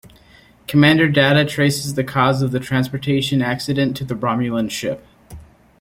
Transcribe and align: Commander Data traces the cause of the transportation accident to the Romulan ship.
Commander 0.67 1.07
Data 1.07 1.45
traces 1.45 1.93
the 1.93 2.03
cause 2.03 2.41
of 2.41 2.49
the 2.49 2.59
transportation 2.59 3.39
accident 3.39 3.95
to 3.97 4.03
the 4.03 4.15
Romulan 4.15 4.71
ship. 4.71 5.05